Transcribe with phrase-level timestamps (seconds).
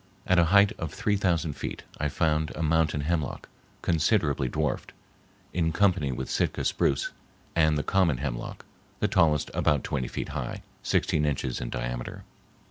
[0.25, 3.47] At a height of three thousand feet I found a mountain hemlock,
[3.83, 4.93] considerably dwarfed,
[5.53, 7.11] in company with Sitka spruce
[7.55, 8.65] and the common hemlock,
[8.99, 12.23] the tallest about twenty feet high, sixteen inches in diameter.